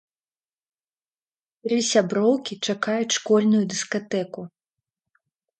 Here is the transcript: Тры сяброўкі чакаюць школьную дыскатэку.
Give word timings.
Тры 1.67 1.77
сяброўкі 1.91 2.53
чакаюць 2.69 3.15
школьную 3.19 3.63
дыскатэку. 3.75 4.41